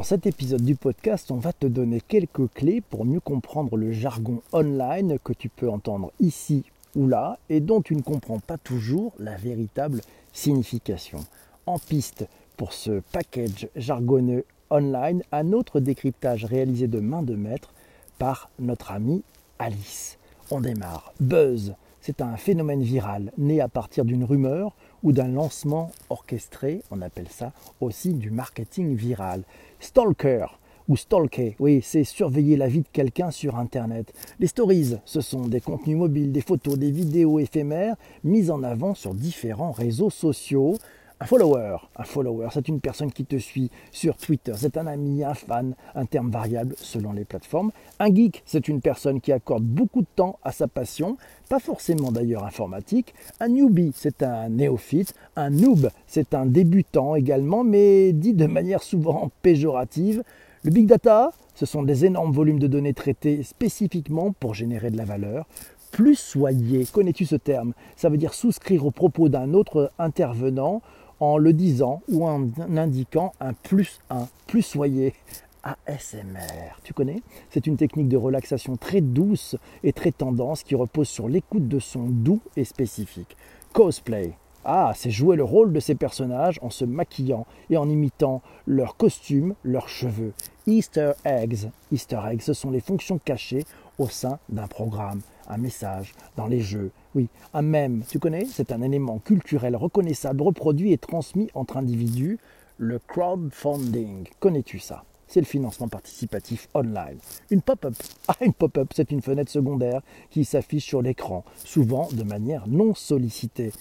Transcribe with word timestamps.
Dans 0.00 0.04
cet 0.04 0.24
épisode 0.24 0.62
du 0.62 0.76
podcast, 0.76 1.30
on 1.30 1.36
va 1.36 1.52
te 1.52 1.66
donner 1.66 2.00
quelques 2.00 2.50
clés 2.54 2.80
pour 2.80 3.04
mieux 3.04 3.20
comprendre 3.20 3.76
le 3.76 3.92
jargon 3.92 4.40
online 4.50 5.18
que 5.22 5.34
tu 5.34 5.50
peux 5.50 5.68
entendre 5.68 6.10
ici 6.20 6.64
ou 6.96 7.06
là 7.06 7.38
et 7.50 7.60
dont 7.60 7.82
tu 7.82 7.94
ne 7.94 8.00
comprends 8.00 8.38
pas 8.38 8.56
toujours 8.56 9.12
la 9.18 9.36
véritable 9.36 10.00
signification. 10.32 11.18
En 11.66 11.78
piste 11.78 12.26
pour 12.56 12.72
ce 12.72 13.02
package 13.12 13.68
jargonneux 13.76 14.46
online, 14.70 15.22
un 15.32 15.52
autre 15.52 15.80
décryptage 15.80 16.46
réalisé 16.46 16.86
de 16.86 16.98
main 16.98 17.22
de 17.22 17.34
maître 17.34 17.74
par 18.18 18.48
notre 18.58 18.92
amie 18.92 19.22
Alice. 19.58 20.16
On 20.50 20.62
démarre. 20.62 21.12
Buzz, 21.20 21.74
c'est 22.00 22.20
un 22.20 22.36
phénomène 22.36 22.82
viral 22.82 23.32
né 23.38 23.60
à 23.60 23.68
partir 23.68 24.04
d'une 24.04 24.24
rumeur 24.24 24.74
ou 25.02 25.12
d'un 25.12 25.28
lancement 25.28 25.90
orchestré, 26.08 26.82
on 26.90 27.02
appelle 27.02 27.28
ça 27.28 27.52
aussi 27.80 28.14
du 28.14 28.30
marketing 28.30 28.94
viral. 28.94 29.44
Stalker 29.78 30.46
ou 30.88 30.96
stalker, 30.96 31.54
oui, 31.60 31.80
c'est 31.82 32.02
surveiller 32.02 32.56
la 32.56 32.66
vie 32.66 32.80
de 32.80 32.88
quelqu'un 32.92 33.30
sur 33.30 33.56
Internet. 33.56 34.12
Les 34.40 34.48
stories, 34.48 34.96
ce 35.04 35.20
sont 35.20 35.46
des 35.46 35.60
contenus 35.60 35.96
mobiles, 35.96 36.32
des 36.32 36.40
photos, 36.40 36.76
des 36.76 36.90
vidéos 36.90 37.38
éphémères 37.38 37.94
mises 38.24 38.50
en 38.50 38.64
avant 38.64 38.94
sur 38.94 39.14
différents 39.14 39.70
réseaux 39.70 40.10
sociaux. 40.10 40.76
Un 41.22 41.26
follower, 41.26 42.48
c'est 42.50 42.68
une 42.68 42.80
personne 42.80 43.12
qui 43.12 43.26
te 43.26 43.36
suit 43.36 43.70
sur 43.92 44.16
Twitter, 44.16 44.52
c'est 44.56 44.78
un 44.78 44.86
ami, 44.86 45.22
un 45.22 45.34
fan, 45.34 45.74
un 45.94 46.06
terme 46.06 46.30
variable 46.30 46.74
selon 46.78 47.12
les 47.12 47.26
plateformes. 47.26 47.72
Un 47.98 48.14
geek, 48.14 48.42
c'est 48.46 48.68
une 48.68 48.80
personne 48.80 49.20
qui 49.20 49.30
accorde 49.30 49.62
beaucoup 49.62 50.00
de 50.00 50.06
temps 50.16 50.38
à 50.44 50.50
sa 50.50 50.66
passion, 50.66 51.18
pas 51.50 51.58
forcément 51.58 52.10
d'ailleurs 52.10 52.46
informatique. 52.46 53.12
Un 53.38 53.48
newbie, 53.48 53.92
c'est 53.94 54.22
un 54.22 54.48
néophyte. 54.48 55.12
Un 55.36 55.50
noob, 55.50 55.90
c'est 56.06 56.32
un 56.32 56.46
débutant 56.46 57.14
également, 57.16 57.64
mais 57.64 58.14
dit 58.14 58.32
de 58.32 58.46
manière 58.46 58.82
souvent 58.82 59.30
péjorative. 59.42 60.22
Le 60.64 60.70
big 60.70 60.86
data, 60.86 61.32
ce 61.54 61.66
sont 61.66 61.82
des 61.82 62.06
énormes 62.06 62.32
volumes 62.32 62.58
de 62.58 62.66
données 62.66 62.94
traités 62.94 63.42
spécifiquement 63.42 64.32
pour 64.32 64.54
générer 64.54 64.90
de 64.90 64.96
la 64.96 65.04
valeur 65.04 65.46
plus 65.90 66.14
soyez. 66.14 66.86
Connais-tu 66.86 67.26
ce 67.26 67.36
terme? 67.36 67.72
Ça 67.96 68.08
veut 68.08 68.16
dire 68.16 68.32
souscrire 68.32 68.86
aux 68.86 68.90
propos 68.90 69.28
d'un 69.28 69.54
autre 69.54 69.90
intervenant 69.98 70.82
en 71.20 71.36
le 71.36 71.52
disant 71.52 72.02
ou 72.08 72.26
en 72.26 72.48
indiquant 72.76 73.32
un 73.40 73.52
plus 73.52 74.00
un, 74.10 74.26
plus 74.46 74.62
soyez. 74.62 75.14
ASMR, 75.62 76.80
tu 76.82 76.94
connais? 76.94 77.20
C'est 77.50 77.66
une 77.66 77.76
technique 77.76 78.08
de 78.08 78.16
relaxation 78.16 78.76
très 78.76 79.02
douce 79.02 79.56
et 79.84 79.92
très 79.92 80.10
tendance 80.10 80.62
qui 80.62 80.74
repose 80.74 81.08
sur 81.08 81.28
l'écoute 81.28 81.68
de 81.68 81.78
sons 81.78 82.08
doux 82.08 82.40
et 82.56 82.64
spécifiques. 82.64 83.36
Cosplay. 83.74 84.32
Ah, 84.64 84.92
c'est 84.94 85.10
jouer 85.10 85.36
le 85.36 85.44
rôle 85.44 85.72
de 85.72 85.80
ces 85.80 85.94
personnages 85.94 86.58
en 86.60 86.68
se 86.68 86.84
maquillant 86.84 87.46
et 87.70 87.78
en 87.78 87.88
imitant 87.88 88.42
leurs 88.66 88.96
costumes, 88.96 89.54
leurs 89.64 89.88
cheveux. 89.88 90.34
Easter 90.66 91.12
eggs. 91.24 91.70
Easter 91.90 92.20
eggs, 92.30 92.42
ce 92.42 92.52
sont 92.52 92.70
les 92.70 92.80
fonctions 92.80 93.18
cachées 93.18 93.64
au 93.98 94.06
sein 94.08 94.38
d'un 94.50 94.66
programme, 94.66 95.22
un 95.48 95.56
message, 95.56 96.14
dans 96.36 96.46
les 96.46 96.60
jeux. 96.60 96.90
Oui, 97.14 97.28
un 97.54 97.62
mème, 97.62 98.02
tu 98.08 98.18
connais? 98.18 98.44
C'est 98.44 98.70
un 98.70 98.82
élément 98.82 99.18
culturel 99.18 99.76
reconnaissable, 99.76 100.42
reproduit 100.42 100.92
et 100.92 100.98
transmis 100.98 101.48
entre 101.54 101.78
individus. 101.78 102.38
Le 102.76 102.98
crowdfunding, 102.98 104.28
connais-tu 104.40 104.78
ça? 104.78 105.04
C'est 105.26 105.40
le 105.40 105.46
financement 105.46 105.88
participatif 105.88 106.68
online. 106.74 107.18
Une 107.50 107.62
pop-up. 107.62 107.94
Ah, 108.28 108.34
une 108.40 108.52
pop-up, 108.52 108.90
c'est 108.94 109.10
une 109.10 109.22
fenêtre 109.22 109.50
secondaire 109.50 110.02
qui 110.30 110.44
s'affiche 110.44 110.84
sur 110.84 111.02
l'écran, 111.02 111.44
souvent 111.56 112.08
de 112.12 112.24
manière 112.24 112.66
non 112.66 112.94
sollicitée. 112.94 113.72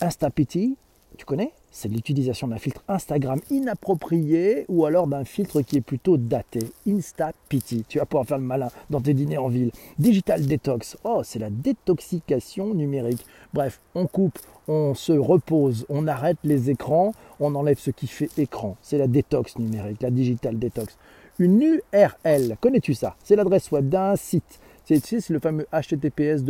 Instapity, 0.00 0.76
tu 1.16 1.24
connais? 1.24 1.52
C'est 1.70 1.88
l'utilisation 1.88 2.48
d'un 2.48 2.58
filtre 2.58 2.82
Instagram 2.88 3.40
inapproprié 3.50 4.64
ou 4.68 4.86
alors 4.86 5.06
d'un 5.06 5.24
filtre 5.24 5.62
qui 5.62 5.76
est 5.76 5.80
plutôt 5.80 6.16
daté. 6.16 6.60
Insta-pity. 6.88 7.84
Tu 7.88 7.98
vas 7.98 8.06
pouvoir 8.06 8.26
faire 8.26 8.38
le 8.38 8.44
malin 8.44 8.68
dans 8.88 9.00
tes 9.00 9.14
dîners 9.14 9.38
en 9.38 9.48
ville. 9.48 9.70
Digital 9.98 10.46
detox. 10.46 10.96
Oh, 11.04 11.22
c'est 11.24 11.38
la 11.38 11.50
détoxication 11.50 12.72
numérique. 12.72 13.24
Bref, 13.52 13.80
on 13.94 14.06
coupe, 14.06 14.38
on 14.66 14.94
se 14.94 15.12
repose, 15.12 15.86
on 15.88 16.06
arrête 16.06 16.38
les 16.44 16.70
écrans, 16.70 17.12
on 17.40 17.54
enlève 17.54 17.78
ce 17.78 17.90
qui 17.90 18.06
fait 18.06 18.30
écran. 18.38 18.76
C'est 18.80 18.98
la 18.98 19.06
détox 19.06 19.58
numérique, 19.58 20.02
la 20.02 20.10
digital 20.10 20.58
detox. 20.58 20.96
Une 21.38 21.62
URL, 21.62 22.56
connais-tu 22.60 22.94
ça? 22.94 23.16
C'est 23.22 23.36
l'adresse 23.36 23.70
web 23.70 23.88
d'un 23.88 24.16
site 24.16 24.60
c'est 24.88 25.28
le 25.28 25.38
fameux 25.38 25.66
https 25.70 26.42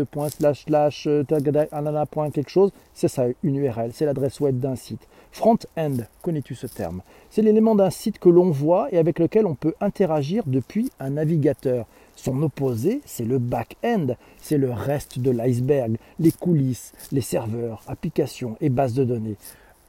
euh, 1.08 2.30
quelque 2.30 2.50
chose. 2.50 2.70
C'est 2.94 3.08
ça, 3.08 3.26
une 3.42 3.56
URL. 3.56 3.90
C'est 3.92 4.06
l'adresse 4.06 4.38
web 4.38 4.60
d'un 4.60 4.76
site. 4.76 5.08
Front-end, 5.32 5.96
connais-tu 6.22 6.54
ce 6.54 6.68
terme? 6.68 7.02
C'est 7.30 7.42
l'élément 7.42 7.74
d'un 7.74 7.90
site 7.90 8.20
que 8.20 8.28
l'on 8.28 8.50
voit 8.50 8.86
et 8.92 8.98
avec 8.98 9.18
lequel 9.18 9.44
on 9.44 9.56
peut 9.56 9.74
interagir 9.80 10.44
depuis 10.46 10.90
un 11.00 11.10
navigateur. 11.10 11.86
Son 12.14 12.40
opposé, 12.42 13.00
c'est 13.06 13.24
le 13.24 13.38
back-end, 13.38 14.14
c'est 14.40 14.58
le 14.58 14.70
reste 14.70 15.18
de 15.18 15.32
l'iceberg, 15.32 15.96
les 16.20 16.32
coulisses, 16.32 16.92
les 17.10 17.20
serveurs, 17.20 17.82
applications 17.88 18.56
et 18.60 18.68
bases 18.68 18.94
de 18.94 19.04
données 19.04 19.36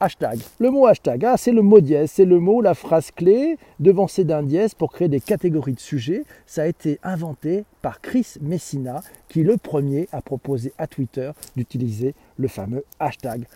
hashtag. 0.00 0.40
Le 0.58 0.70
mot 0.70 0.86
hashtag, 0.86 1.24
ah, 1.24 1.36
c'est 1.36 1.52
le 1.52 1.62
mot 1.62 1.80
dièse, 1.80 2.10
c'est 2.12 2.24
le 2.24 2.40
mot, 2.40 2.62
la 2.62 2.74
phrase 2.74 3.10
clé 3.10 3.58
devancée 3.78 4.24
d'un 4.24 4.42
dièse 4.42 4.74
pour 4.74 4.92
créer 4.92 5.08
des 5.08 5.20
catégories 5.20 5.74
de 5.74 5.80
sujets. 5.80 6.24
Ça 6.46 6.62
a 6.62 6.66
été 6.66 6.98
inventé 7.02 7.64
par 7.82 8.00
Chris 8.00 8.34
Messina, 8.40 9.02
qui 9.28 9.42
le 9.42 9.56
premier 9.56 10.08
a 10.12 10.22
proposé 10.22 10.72
à 10.78 10.86
Twitter 10.86 11.30
d'utiliser 11.54 12.14
le 12.38 12.48
fameux 12.48 12.84
hashtag. 12.98 13.46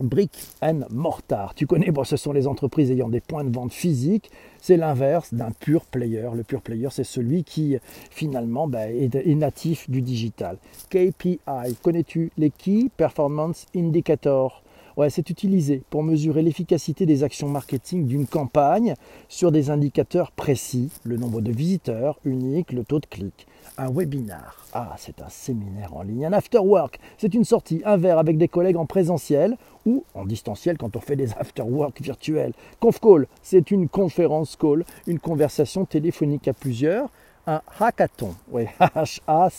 Brick 0.00 0.32
and 0.60 0.80
mortar. 0.90 1.54
Tu 1.54 1.66
connais, 1.66 1.90
bon, 1.90 2.04
ce 2.04 2.16
sont 2.16 2.32
les 2.32 2.46
entreprises 2.46 2.90
ayant 2.90 3.08
des 3.08 3.20
points 3.20 3.44
de 3.44 3.54
vente 3.54 3.72
physiques. 3.72 4.30
C'est 4.60 4.76
l'inverse 4.76 5.32
d'un 5.32 5.50
pur 5.52 5.86
player. 5.86 6.28
Le 6.34 6.42
pur 6.42 6.60
player, 6.60 6.88
c'est 6.90 7.04
celui 7.04 7.44
qui 7.44 7.76
finalement 8.10 8.66
ben, 8.66 8.90
est, 8.90 9.34
natif 9.34 9.88
du 9.88 10.02
digital. 10.02 10.56
KPI, 10.90 11.38
connais-tu 11.82 12.32
les 12.36 12.50
Key 12.50 12.88
Performance 12.96 13.66
Indicators? 13.76 14.62
Ouais, 14.96 15.08
c'est 15.08 15.30
utilisé 15.30 15.82
pour 15.88 16.02
mesurer 16.02 16.42
l'efficacité 16.42 17.06
des 17.06 17.24
actions 17.24 17.48
marketing 17.48 18.06
d'une 18.06 18.26
campagne 18.26 18.94
sur 19.28 19.50
des 19.50 19.70
indicateurs 19.70 20.32
précis, 20.32 20.90
le 21.04 21.16
nombre 21.16 21.40
de 21.40 21.50
visiteurs 21.50 22.18
unique, 22.24 22.72
le 22.72 22.84
taux 22.84 23.00
de 23.00 23.06
clic. 23.06 23.46
Un 23.78 23.90
webinar, 23.90 24.66
ah, 24.74 24.94
c'est 24.98 25.22
un 25.22 25.30
séminaire 25.30 25.96
en 25.96 26.02
ligne. 26.02 26.26
Un 26.26 26.32
after 26.34 26.58
work, 26.58 27.00
c'est 27.16 27.32
une 27.32 27.44
sortie, 27.44 27.80
un 27.86 27.96
verre 27.96 28.18
avec 28.18 28.36
des 28.36 28.48
collègues 28.48 28.76
en 28.76 28.84
présentiel 28.84 29.56
ou 29.86 30.04
en 30.14 30.26
distanciel 30.26 30.76
quand 30.76 30.94
on 30.94 31.00
fait 31.00 31.16
des 31.16 31.32
after 31.38 31.62
work 31.62 32.02
virtuels. 32.02 32.52
Conf 32.78 33.00
call, 33.00 33.26
c'est 33.42 33.70
une 33.70 33.88
conférence 33.88 34.56
call, 34.56 34.84
une 35.06 35.18
conversation 35.18 35.86
téléphonique 35.86 36.48
à 36.48 36.52
plusieurs 36.52 37.08
un 37.46 37.60
hackathon. 37.78 38.34
Oui, 38.50 38.64
H-A-C-K-A-T-H-O-N. 38.80 39.52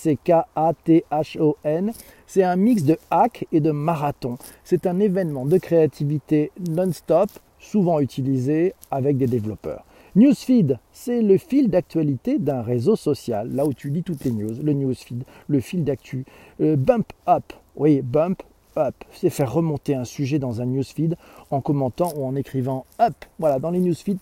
C'est 2.27 2.43
un 2.43 2.55
mix 2.55 2.83
de 2.83 2.97
hack 3.11 3.45
et 3.51 3.59
de 3.59 3.71
marathon. 3.71 4.37
C'est 4.63 4.87
un 4.87 4.99
événement 4.99 5.45
de 5.45 5.57
créativité 5.57 6.51
non-stop, 6.69 7.29
souvent 7.59 7.99
utilisé 7.99 8.73
avec 8.91 9.17
des 9.17 9.27
développeurs. 9.27 9.83
Newsfeed, 10.15 10.77
c'est 10.91 11.23
le 11.23 11.37
fil 11.39 11.71
d'actualité 11.71 12.37
d'un 12.37 12.61
réseau 12.61 12.95
social, 12.95 13.51
là 13.51 13.65
où 13.65 13.73
tu 13.73 13.89
lis 13.89 14.03
toutes 14.03 14.23
les 14.25 14.31
news, 14.31 14.53
le 14.61 14.73
newsfeed, 14.73 15.23
le 15.47 15.59
fil 15.59 15.83
d'actu. 15.83 16.23
Euh, 16.61 16.75
bump 16.75 17.11
up, 17.27 17.51
oui, 17.75 18.01
bump 18.03 18.43
up, 18.77 18.93
c'est 19.11 19.31
faire 19.31 19.51
remonter 19.51 19.95
un 19.95 20.03
sujet 20.03 20.37
dans 20.37 20.61
un 20.61 20.65
newsfeed 20.65 21.15
en 21.49 21.61
commentant 21.61 22.13
ou 22.15 22.25
en 22.25 22.35
écrivant 22.35 22.85
up. 23.01 23.15
Voilà, 23.39 23.57
dans 23.57 23.71
les 23.71 23.79
newsfeeds, 23.79 24.19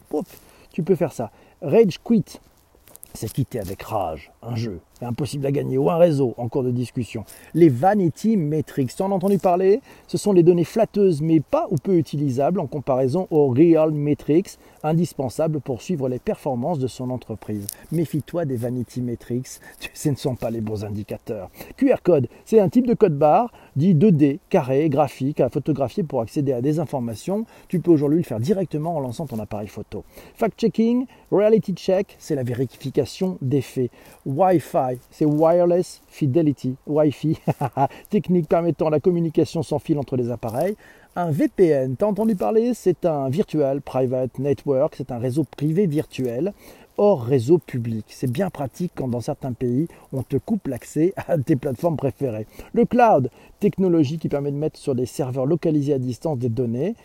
tu 0.71 0.81
peux 0.81 0.95
faire 0.95 1.11
ça. 1.11 1.29
Rage 1.61 1.99
quit, 2.01 2.39
c'est 3.13 3.31
quitter 3.31 3.59
avec 3.59 3.81
rage 3.83 4.31
un 4.43 4.55
jeu, 4.55 4.79
impossible 5.01 5.45
à 5.45 5.51
gagner, 5.51 5.77
ou 5.77 5.89
un 5.89 5.97
réseau 5.97 6.33
en 6.37 6.47
cours 6.47 6.63
de 6.63 6.71
discussion. 6.71 7.25
Les 7.53 7.69
vanity 7.69 8.37
metrics, 8.37 8.95
tu 8.95 9.01
en 9.01 9.11
as 9.11 9.15
entendu 9.15 9.37
parler? 9.37 9.81
Ce 10.07 10.17
sont 10.17 10.33
les 10.33 10.43
données 10.43 10.63
flatteuses 10.63 11.21
mais 11.21 11.39
pas 11.39 11.67
ou 11.69 11.75
peu 11.75 11.97
utilisables 11.97 12.59
en 12.59 12.67
comparaison 12.67 13.27
aux 13.29 13.49
real 13.49 13.91
metrics, 13.91 14.57
indispensables 14.83 15.61
pour 15.61 15.81
suivre 15.81 16.09
les 16.09 16.19
performances 16.19 16.79
de 16.79 16.87
son 16.87 17.09
entreprise. 17.09 17.67
Méfie-toi 17.91 18.45
des 18.45 18.55
vanity 18.55 19.01
metrics, 19.01 19.59
ce 19.93 20.09
ne 20.09 20.15
sont 20.15 20.35
pas 20.35 20.49
les 20.49 20.61
bons 20.61 20.85
indicateurs. 20.85 21.49
QR 21.77 22.01
code, 22.03 22.27
c'est 22.45 22.59
un 22.59 22.69
type 22.69 22.87
de 22.87 22.93
code 22.93 23.17
barre 23.17 23.51
dit 23.75 23.95
2D, 23.95 24.39
carré, 24.49 24.89
graphique, 24.89 25.39
à 25.39 25.49
photographier 25.49 26.03
pour 26.03 26.21
accéder 26.21 26.53
à 26.53 26.61
des 26.61 26.79
informations. 26.79 27.45
Tu 27.67 27.79
peux 27.79 27.91
aujourd'hui 27.91 28.19
le 28.19 28.23
faire 28.23 28.39
directement 28.39 28.95
en 28.95 28.99
lançant 28.99 29.25
ton 29.25 29.39
appareil 29.39 29.67
photo. 29.67 30.03
Fact-checking, 30.35 31.05
reality 31.31 31.73
check, 31.73 32.15
c'est 32.19 32.35
la 32.35 32.43
vérification 32.43 33.37
des 33.41 33.61
faits. 33.61 33.91
Wi-Fi, 34.35 34.99
c'est 35.09 35.25
Wireless 35.25 36.01
Fidelity, 36.07 36.75
Wi-Fi, 36.87 37.37
technique 38.09 38.47
permettant 38.47 38.89
la 38.89 38.99
communication 38.99 39.63
sans 39.63 39.79
fil 39.79 39.99
entre 39.99 40.15
les 40.15 40.31
appareils. 40.31 40.75
Un 41.15 41.29
VPN, 41.29 41.97
tu 41.97 42.05
as 42.05 42.07
entendu 42.07 42.35
parler? 42.35 42.73
C'est 42.73 43.05
un 43.05 43.27
Virtual 43.29 43.81
Private 43.81 44.39
Network, 44.39 44.95
c'est 44.95 45.11
un 45.11 45.17
réseau 45.17 45.43
privé 45.43 45.85
virtuel 45.85 46.53
hors 46.97 47.23
réseau 47.23 47.57
public. 47.57 48.05
C'est 48.09 48.31
bien 48.31 48.49
pratique 48.49 48.91
quand 48.95 49.07
dans 49.07 49.21
certains 49.21 49.53
pays, 49.53 49.87
on 50.13 50.23
te 50.23 50.37
coupe 50.37 50.67
l'accès 50.67 51.13
à 51.27 51.37
tes 51.37 51.55
plateformes 51.55 51.97
préférées. 51.97 52.47
Le 52.73 52.85
cloud, 52.85 53.29
technologie 53.59 54.19
qui 54.19 54.29
permet 54.29 54.51
de 54.51 54.57
mettre 54.57 54.79
sur 54.79 54.95
des 54.95 55.05
serveurs 55.05 55.45
localisés 55.45 55.93
à 55.93 55.99
distance 55.99 56.37
des 56.37 56.49
données 56.49 56.95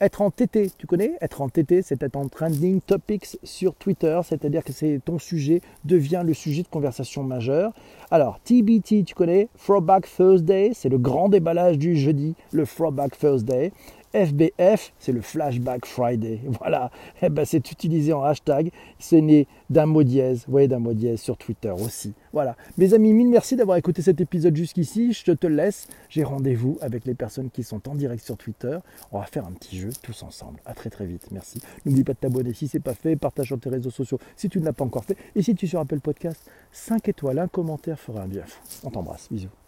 être 0.00 0.22
en 0.22 0.30
TT, 0.30 0.72
tu 0.76 0.86
connais? 0.86 1.12
Être 1.20 1.40
en 1.40 1.48
TT, 1.48 1.82
c'est 1.82 2.02
être 2.02 2.16
en 2.16 2.28
trending 2.28 2.80
topics 2.80 3.38
sur 3.42 3.74
Twitter, 3.74 4.18
c'est-à-dire 4.24 4.64
que 4.64 4.72
c'est 4.72 5.00
ton 5.04 5.18
sujet 5.18 5.60
devient 5.84 6.22
le 6.24 6.34
sujet 6.34 6.62
de 6.62 6.68
conversation 6.68 7.22
majeur. 7.22 7.72
Alors, 8.10 8.40
TBT, 8.40 9.04
tu 9.04 9.14
connais? 9.14 9.48
Throwback 9.64 10.06
Thursday, 10.14 10.72
c'est 10.74 10.88
le 10.88 10.98
grand 10.98 11.28
déballage 11.28 11.78
du 11.78 11.96
jeudi, 11.96 12.34
le 12.52 12.66
Throwback 12.66 13.18
Thursday. 13.18 13.72
FBF, 14.14 14.92
c'est 14.98 15.12
le 15.12 15.20
Flashback 15.20 15.86
Friday. 15.86 16.40
Voilà, 16.60 16.90
eh 17.20 17.28
ben, 17.28 17.44
c'est 17.44 17.70
utilisé 17.70 18.12
en 18.12 18.22
hashtag. 18.22 18.70
C'est 18.98 19.20
né 19.20 19.48
d'un 19.70 19.86
mot 19.86 20.04
dièse, 20.04 20.44
voyez, 20.48 20.68
d'un 20.68 20.78
mot 20.78 20.94
dièse 20.94 21.20
sur 21.20 21.36
Twitter 21.36 21.70
aussi. 21.70 22.14
Voilà. 22.32 22.56
Mes 22.78 22.94
amis, 22.94 23.12
mille 23.12 23.28
merci 23.28 23.56
d'avoir 23.56 23.76
écouté 23.76 24.02
cet 24.02 24.20
épisode 24.20 24.56
jusqu'ici. 24.56 25.12
Je 25.12 25.32
te 25.32 25.46
laisse. 25.46 25.88
J'ai 26.08 26.22
rendez-vous 26.22 26.78
avec 26.80 27.04
les 27.04 27.14
personnes 27.14 27.50
qui 27.50 27.64
sont 27.64 27.88
en 27.88 27.94
direct 27.94 28.24
sur 28.24 28.36
Twitter. 28.36 28.78
On 29.10 29.18
va 29.18 29.26
faire 29.26 29.46
un 29.46 29.52
petit 29.52 29.78
jeu 29.78 29.90
tous 30.02 30.22
ensemble. 30.22 30.60
À 30.64 30.74
très 30.74 30.90
très 30.90 31.06
vite. 31.06 31.28
Merci. 31.32 31.60
N'oublie 31.84 32.04
pas 32.04 32.12
de 32.12 32.18
t'abonner 32.18 32.54
si 32.54 32.68
ce 32.68 32.76
n'est 32.76 32.82
pas 32.82 32.94
fait. 32.94 33.16
Partage 33.16 33.48
sur 33.48 33.58
tes 33.58 33.70
réseaux 33.70 33.90
sociaux 33.90 34.18
si 34.36 34.48
tu 34.48 34.60
ne 34.60 34.64
l'as 34.64 34.72
pas 34.72 34.84
encore 34.84 35.04
fait. 35.04 35.16
Et 35.34 35.42
si 35.42 35.54
tu 35.54 35.66
es 35.66 35.68
sur 35.68 35.84
Podcast, 36.02 36.50
5 36.72 37.08
étoiles, 37.08 37.38
un 37.38 37.48
commentaire 37.48 37.98
fera 37.98 38.22
un 38.22 38.28
bien 38.28 38.44
fou. 38.44 38.60
On 38.84 38.90
t'embrasse. 38.90 39.28
Bisous. 39.30 39.63